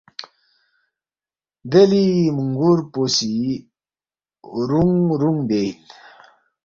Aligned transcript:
دے 1.71 1.81
لِی 1.89 2.03
موُنگُور 2.35 2.79
پو 2.91 3.01
سی 3.15 3.33
رُونگ 4.69 5.01
رُونگ 5.21 5.41
بے 5.49 5.59
اِن 5.65 5.75